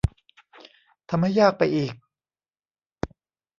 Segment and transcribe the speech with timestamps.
[1.09, 1.93] ทำให้ยากไปอีก